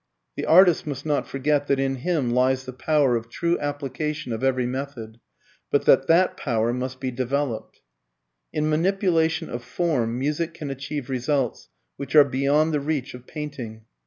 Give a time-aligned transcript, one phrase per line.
[0.35, 4.43] The artist must not forget that in him lies the power of true application of
[4.43, 5.19] every method,
[5.69, 7.81] but that that power must be developed.
[8.51, 13.85] In manipulation of form music can achieve results which are beyond the reach of painting.